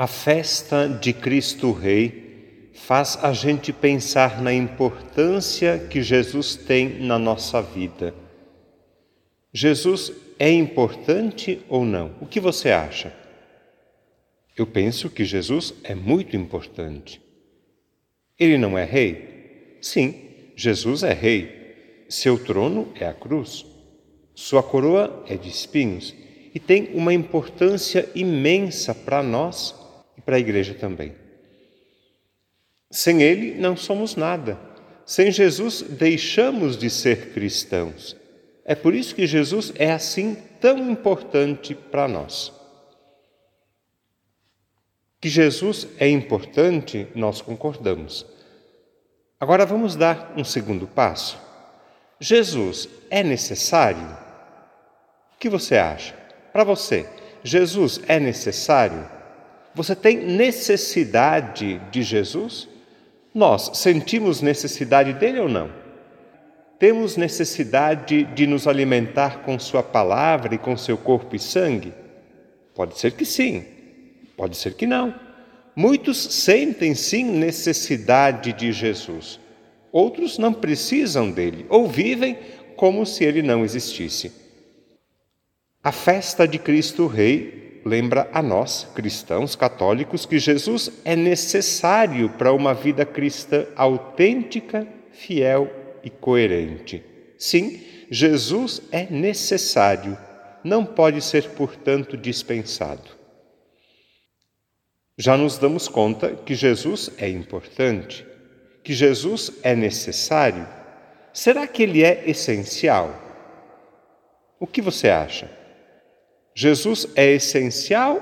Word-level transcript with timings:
A 0.00 0.06
festa 0.06 0.88
de 0.88 1.12
Cristo 1.12 1.72
Rei 1.72 2.70
faz 2.72 3.18
a 3.22 3.34
gente 3.34 3.70
pensar 3.70 4.40
na 4.40 4.50
importância 4.50 5.78
que 5.90 6.02
Jesus 6.02 6.56
tem 6.56 7.00
na 7.00 7.18
nossa 7.18 7.60
vida. 7.60 8.14
Jesus 9.52 10.10
é 10.38 10.50
importante 10.50 11.60
ou 11.68 11.84
não? 11.84 12.12
O 12.18 12.24
que 12.24 12.40
você 12.40 12.70
acha? 12.70 13.14
Eu 14.56 14.66
penso 14.66 15.10
que 15.10 15.22
Jesus 15.22 15.74
é 15.84 15.94
muito 15.94 16.34
importante. 16.34 17.20
Ele 18.38 18.56
não 18.56 18.78
é 18.78 18.86
rei? 18.86 19.76
Sim, 19.82 20.14
Jesus 20.56 21.02
é 21.02 21.12
rei. 21.12 22.06
Seu 22.08 22.42
trono 22.42 22.90
é 22.98 23.06
a 23.06 23.12
cruz. 23.12 23.66
Sua 24.34 24.62
coroa 24.62 25.22
é 25.28 25.36
de 25.36 25.50
espinhos 25.50 26.14
e 26.54 26.58
tem 26.58 26.88
uma 26.94 27.12
importância 27.12 28.08
imensa 28.14 28.94
para 28.94 29.22
nós 29.22 29.78
para 30.30 30.36
a 30.36 30.40
igreja 30.40 30.74
também. 30.74 31.12
Sem 32.88 33.20
Ele 33.20 33.56
não 33.56 33.76
somos 33.76 34.14
nada. 34.14 34.60
Sem 35.04 35.32
Jesus 35.32 35.82
deixamos 35.82 36.76
de 36.76 36.88
ser 36.88 37.32
cristãos. 37.32 38.16
É 38.64 38.76
por 38.76 38.94
isso 38.94 39.12
que 39.12 39.26
Jesus 39.26 39.72
é 39.74 39.90
assim 39.90 40.36
tão 40.60 40.88
importante 40.88 41.74
para 41.74 42.06
nós. 42.06 42.52
Que 45.20 45.28
Jesus 45.28 45.88
é 45.98 46.08
importante, 46.08 47.08
nós 47.12 47.42
concordamos. 47.42 48.24
Agora 49.40 49.66
vamos 49.66 49.96
dar 49.96 50.32
um 50.36 50.44
segundo 50.44 50.86
passo. 50.86 51.40
Jesus 52.20 52.88
é 53.10 53.24
necessário? 53.24 54.16
O 55.34 55.38
que 55.40 55.48
você 55.48 55.76
acha? 55.76 56.14
Para 56.52 56.62
você, 56.62 57.04
Jesus 57.42 58.00
é 58.06 58.20
necessário? 58.20 59.18
Você 59.74 59.94
tem 59.94 60.16
necessidade 60.16 61.80
de 61.90 62.02
Jesus? 62.02 62.68
Nós 63.32 63.70
sentimos 63.74 64.40
necessidade 64.42 65.12
dele 65.12 65.40
ou 65.40 65.48
não? 65.48 65.70
Temos 66.78 67.16
necessidade 67.16 68.24
de 68.24 68.46
nos 68.46 68.66
alimentar 68.66 69.42
com 69.42 69.58
Sua 69.58 69.82
palavra 69.82 70.54
e 70.54 70.58
com 70.58 70.76
seu 70.76 70.96
corpo 70.96 71.36
e 71.36 71.38
sangue? 71.38 71.92
Pode 72.74 72.98
ser 72.98 73.12
que 73.12 73.24
sim, 73.24 73.64
pode 74.36 74.56
ser 74.56 74.74
que 74.74 74.86
não. 74.86 75.14
Muitos 75.76 76.18
sentem 76.18 76.94
sim 76.94 77.24
necessidade 77.24 78.52
de 78.52 78.72
Jesus, 78.72 79.38
outros 79.92 80.38
não 80.38 80.52
precisam 80.52 81.30
dele 81.30 81.66
ou 81.68 81.86
vivem 81.86 82.38
como 82.76 83.04
se 83.04 83.24
ele 83.24 83.42
não 83.42 83.64
existisse. 83.64 84.32
A 85.84 85.92
festa 85.92 86.48
de 86.48 86.58
Cristo 86.58 87.06
Rei 87.06 87.69
lembra 87.84 88.28
a 88.32 88.42
nós, 88.42 88.86
cristãos 88.94 89.54
católicos, 89.54 90.26
que 90.26 90.38
Jesus 90.38 90.90
é 91.04 91.16
necessário 91.16 92.28
para 92.30 92.52
uma 92.52 92.74
vida 92.74 93.04
cristã 93.04 93.66
autêntica, 93.76 94.86
fiel 95.12 95.70
e 96.02 96.10
coerente. 96.10 97.02
Sim, 97.38 97.80
Jesus 98.10 98.82
é 98.90 99.06
necessário, 99.10 100.16
não 100.64 100.84
pode 100.84 101.22
ser, 101.22 101.50
portanto, 101.50 102.16
dispensado. 102.16 103.18
Já 105.16 105.36
nos 105.36 105.58
damos 105.58 105.86
conta 105.86 106.34
que 106.34 106.54
Jesus 106.54 107.10
é 107.18 107.28
importante, 107.28 108.26
que 108.82 108.92
Jesus 108.92 109.52
é 109.62 109.76
necessário. 109.76 110.66
Será 111.32 111.66
que 111.66 111.82
ele 111.82 112.02
é 112.02 112.24
essencial? 112.28 113.14
O 114.58 114.66
que 114.66 114.82
você 114.82 115.08
acha? 115.08 115.59
Jesus 116.60 117.06
é 117.16 117.32
essencial 117.32 118.20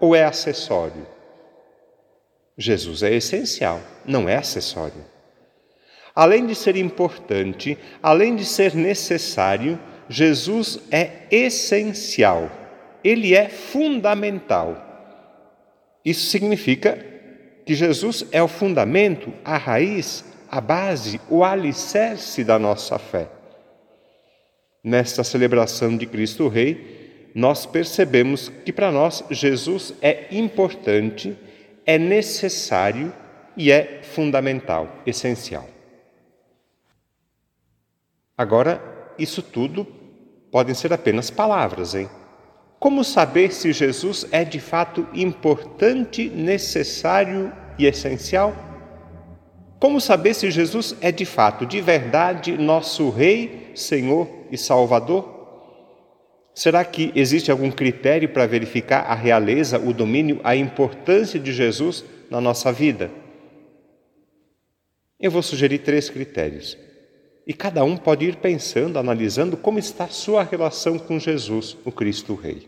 ou 0.00 0.12
é 0.12 0.24
acessório? 0.24 1.06
Jesus 2.58 3.04
é 3.04 3.14
essencial, 3.14 3.80
não 4.04 4.28
é 4.28 4.34
acessório. 4.34 5.04
Além 6.12 6.44
de 6.46 6.56
ser 6.56 6.74
importante, 6.74 7.78
além 8.02 8.34
de 8.34 8.44
ser 8.44 8.74
necessário, 8.74 9.78
Jesus 10.08 10.80
é 10.90 11.28
essencial, 11.30 12.50
ele 13.04 13.36
é 13.36 13.48
fundamental. 13.48 14.82
Isso 16.04 16.28
significa 16.28 16.98
que 17.64 17.76
Jesus 17.76 18.26
é 18.32 18.42
o 18.42 18.48
fundamento, 18.48 19.32
a 19.44 19.56
raiz, 19.56 20.24
a 20.50 20.60
base, 20.60 21.20
o 21.30 21.44
alicerce 21.44 22.42
da 22.42 22.58
nossa 22.58 22.98
fé. 22.98 23.28
Nesta 24.82 25.22
celebração 25.22 25.96
de 25.96 26.04
Cristo 26.04 26.48
Rei, 26.48 26.95
nós 27.36 27.66
percebemos 27.66 28.50
que 28.64 28.72
para 28.72 28.90
nós 28.90 29.22
Jesus 29.30 29.92
é 30.00 30.24
importante, 30.30 31.36
é 31.84 31.98
necessário 31.98 33.12
e 33.54 33.70
é 33.70 34.00
fundamental, 34.02 34.90
essencial. 35.04 35.68
Agora, 38.38 38.80
isso 39.18 39.42
tudo 39.42 39.86
podem 40.50 40.74
ser 40.74 40.94
apenas 40.94 41.28
palavras, 41.28 41.94
hein? 41.94 42.08
Como 42.80 43.04
saber 43.04 43.52
se 43.52 43.70
Jesus 43.70 44.26
é 44.32 44.42
de 44.42 44.58
fato 44.58 45.06
importante, 45.12 46.30
necessário 46.30 47.52
e 47.78 47.84
essencial? 47.84 48.54
Como 49.78 50.00
saber 50.00 50.32
se 50.32 50.50
Jesus 50.50 50.96
é 51.02 51.12
de 51.12 51.26
fato, 51.26 51.66
de 51.66 51.82
verdade, 51.82 52.56
nosso 52.56 53.10
Rei, 53.10 53.72
Senhor 53.74 54.26
e 54.50 54.56
Salvador? 54.56 55.35
Será 56.56 56.82
que 56.86 57.12
existe 57.14 57.50
algum 57.50 57.70
critério 57.70 58.30
para 58.30 58.46
verificar 58.46 59.00
a 59.00 59.14
realeza, 59.14 59.78
o 59.78 59.92
domínio, 59.92 60.40
a 60.42 60.56
importância 60.56 61.38
de 61.38 61.52
Jesus 61.52 62.02
na 62.30 62.40
nossa 62.40 62.72
vida? 62.72 63.10
Eu 65.20 65.30
vou 65.30 65.42
sugerir 65.42 65.80
três 65.80 66.08
critérios. 66.08 66.78
E 67.46 67.52
cada 67.52 67.84
um 67.84 67.94
pode 67.94 68.24
ir 68.24 68.36
pensando, 68.36 68.98
analisando 68.98 69.54
como 69.54 69.78
está 69.78 70.08
sua 70.08 70.42
relação 70.42 70.98
com 70.98 71.18
Jesus, 71.18 71.76
o 71.84 71.92
Cristo 71.92 72.34
Rei. 72.34 72.66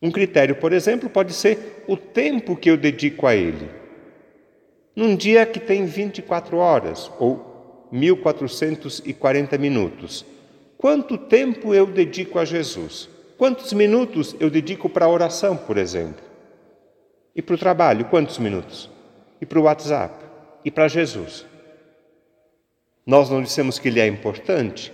Um 0.00 0.12
critério, 0.12 0.54
por 0.54 0.72
exemplo, 0.72 1.10
pode 1.10 1.32
ser 1.32 1.82
o 1.88 1.96
tempo 1.96 2.54
que 2.54 2.70
eu 2.70 2.76
dedico 2.76 3.26
a 3.26 3.34
Ele. 3.34 3.68
Num 4.94 5.16
dia 5.16 5.44
que 5.44 5.58
tem 5.58 5.86
24 5.86 6.56
horas 6.56 7.10
ou 7.18 7.88
1440 7.90 9.58
minutos, 9.58 10.24
Quanto 10.80 11.18
tempo 11.18 11.74
eu 11.74 11.86
dedico 11.86 12.38
a 12.38 12.44
Jesus? 12.46 13.06
Quantos 13.36 13.70
minutos 13.74 14.34
eu 14.40 14.48
dedico 14.48 14.88
para 14.88 15.04
a 15.04 15.10
oração, 15.10 15.54
por 15.54 15.76
exemplo? 15.76 16.24
E 17.36 17.42
para 17.42 17.54
o 17.54 17.58
trabalho, 17.58 18.06
quantos 18.06 18.38
minutos? 18.38 18.88
E 19.42 19.44
para 19.44 19.60
o 19.60 19.64
WhatsApp? 19.64 20.14
E 20.64 20.70
para 20.70 20.88
Jesus? 20.88 21.44
Nós 23.04 23.28
não 23.28 23.42
dissemos 23.42 23.78
que 23.78 23.88
ele 23.88 24.00
é 24.00 24.06
importante? 24.06 24.90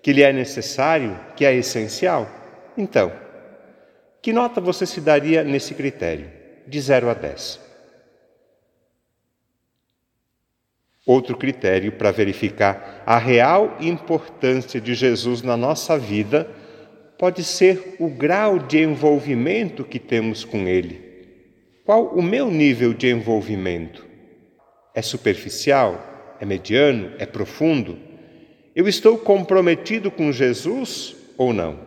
Que 0.00 0.08
ele 0.08 0.22
é 0.22 0.32
necessário? 0.32 1.20
Que 1.36 1.44
é 1.44 1.54
essencial? 1.54 2.26
Então, 2.74 3.12
que 4.22 4.32
nota 4.32 4.58
você 4.58 4.86
se 4.86 5.02
daria 5.02 5.44
nesse 5.44 5.74
critério? 5.74 6.30
De 6.66 6.80
0 6.80 7.10
a 7.10 7.14
10. 7.14 7.60
Outro 11.10 11.36
critério 11.36 11.90
para 11.90 12.12
verificar 12.12 13.02
a 13.04 13.18
real 13.18 13.76
importância 13.80 14.80
de 14.80 14.94
Jesus 14.94 15.42
na 15.42 15.56
nossa 15.56 15.98
vida 15.98 16.48
pode 17.18 17.42
ser 17.42 17.96
o 17.98 18.08
grau 18.08 18.60
de 18.60 18.80
envolvimento 18.80 19.82
que 19.82 19.98
temos 19.98 20.44
com 20.44 20.68
Ele. 20.68 21.00
Qual 21.84 22.14
o 22.14 22.22
meu 22.22 22.48
nível 22.48 22.94
de 22.94 23.08
envolvimento? 23.08 24.06
É 24.94 25.02
superficial? 25.02 26.36
É 26.38 26.46
mediano? 26.46 27.10
É 27.18 27.26
profundo? 27.26 27.98
Eu 28.72 28.86
estou 28.86 29.18
comprometido 29.18 30.12
com 30.12 30.30
Jesus 30.30 31.16
ou 31.36 31.52
não? 31.52 31.80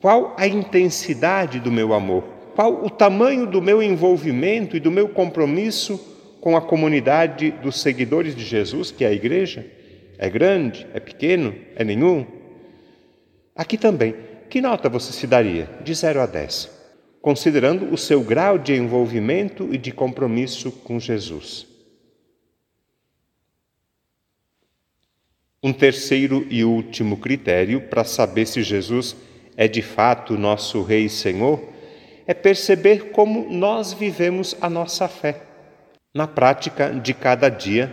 Qual 0.00 0.34
a 0.38 0.46
intensidade 0.46 1.60
do 1.60 1.70
meu 1.70 1.92
amor? 1.92 2.24
Qual 2.54 2.86
o 2.86 2.88
tamanho 2.88 3.46
do 3.46 3.60
meu 3.60 3.82
envolvimento 3.82 4.78
e 4.78 4.80
do 4.80 4.90
meu 4.90 5.10
compromisso 5.10 6.16
com 6.40 6.56
a 6.56 6.62
comunidade 6.62 7.50
dos 7.50 7.80
seguidores 7.80 8.34
de 8.34 8.44
Jesus, 8.44 8.90
que 8.90 9.04
é 9.04 9.08
a 9.08 9.12
igreja? 9.12 9.66
É 10.18 10.28
grande? 10.28 10.86
É 10.92 11.00
pequeno? 11.00 11.54
É 11.76 11.84
nenhum? 11.84 12.26
Aqui 13.54 13.76
também, 13.76 14.14
que 14.48 14.60
nota 14.60 14.88
você 14.88 15.12
se 15.12 15.26
daria? 15.26 15.68
De 15.82 15.94
0 15.94 16.20
a 16.20 16.26
10, 16.26 16.70
considerando 17.20 17.92
o 17.92 17.98
seu 17.98 18.22
grau 18.22 18.58
de 18.58 18.74
envolvimento 18.74 19.68
e 19.72 19.78
de 19.78 19.92
compromisso 19.92 20.70
com 20.70 20.98
Jesus. 20.98 21.66
Um 25.62 25.72
terceiro 25.72 26.46
e 26.48 26.64
último 26.64 27.16
critério 27.16 27.80
para 27.80 28.04
saber 28.04 28.46
se 28.46 28.62
Jesus 28.62 29.16
é 29.56 29.66
de 29.66 29.82
fato 29.82 30.38
nosso 30.38 30.82
Rei 30.82 31.06
e 31.06 31.10
Senhor 31.10 31.60
é 32.28 32.34
perceber 32.34 33.10
como 33.10 33.50
nós 33.50 33.92
vivemos 33.92 34.56
a 34.60 34.70
nossa 34.70 35.08
fé 35.08 35.47
na 36.14 36.26
prática 36.26 36.90
de 36.90 37.12
cada 37.12 37.48
dia, 37.48 37.92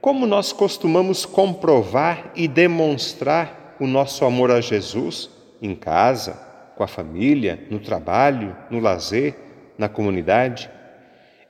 como 0.00 0.26
nós 0.26 0.52
costumamos 0.52 1.24
comprovar 1.24 2.32
e 2.34 2.46
demonstrar 2.46 3.76
o 3.80 3.86
nosso 3.86 4.24
amor 4.24 4.50
a 4.50 4.60
Jesus 4.60 5.30
em 5.62 5.74
casa, 5.74 6.32
com 6.76 6.82
a 6.82 6.88
família, 6.88 7.66
no 7.70 7.78
trabalho, 7.78 8.56
no 8.70 8.80
lazer, 8.80 9.34
na 9.78 9.88
comunidade? 9.88 10.70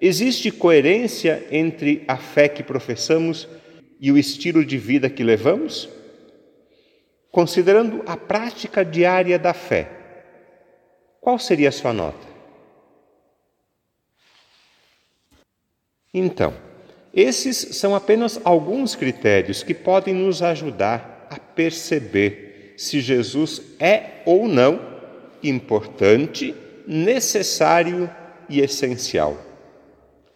Existe 0.00 0.50
coerência 0.50 1.46
entre 1.50 2.04
a 2.06 2.16
fé 2.16 2.48
que 2.48 2.62
professamos 2.62 3.48
e 3.98 4.12
o 4.12 4.18
estilo 4.18 4.64
de 4.64 4.76
vida 4.76 5.08
que 5.08 5.24
levamos? 5.24 5.88
Considerando 7.32 8.02
a 8.06 8.16
prática 8.16 8.84
diária 8.84 9.38
da 9.38 9.54
fé, 9.54 9.90
qual 11.20 11.38
seria 11.38 11.70
a 11.70 11.72
sua 11.72 11.92
nota? 11.92 12.33
Então, 16.14 16.54
esses 17.12 17.56
são 17.76 17.94
apenas 17.94 18.40
alguns 18.44 18.94
critérios 18.94 19.64
que 19.64 19.74
podem 19.74 20.14
nos 20.14 20.42
ajudar 20.42 21.26
a 21.28 21.38
perceber 21.38 22.74
se 22.76 23.00
Jesus 23.00 23.60
é 23.80 24.22
ou 24.24 24.46
não 24.46 24.80
importante, 25.42 26.54
necessário 26.86 28.08
e 28.48 28.60
essencial. 28.60 29.36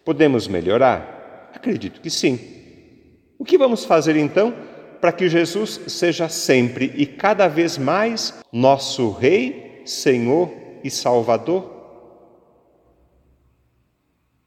Podemos 0.03 0.47
melhorar? 0.47 1.51
Acredito 1.53 2.01
que 2.01 2.09
sim. 2.09 2.39
O 3.37 3.45
que 3.45 3.57
vamos 3.57 3.85
fazer 3.85 4.15
então 4.15 4.53
para 4.99 5.11
que 5.11 5.29
Jesus 5.29 5.79
seja 5.87 6.27
sempre 6.27 6.93
e 6.95 7.05
cada 7.05 7.47
vez 7.47 7.77
mais 7.77 8.33
nosso 8.51 9.11
Rei, 9.11 9.81
Senhor 9.85 10.51
e 10.83 10.89
Salvador? 10.89 11.78